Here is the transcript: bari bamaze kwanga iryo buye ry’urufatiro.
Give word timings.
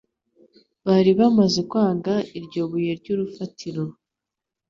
bari 0.85 1.11
bamaze 1.19 1.59
kwanga 1.69 2.13
iryo 2.37 2.61
buye 2.69 2.91
ry’urufatiro. 2.99 3.83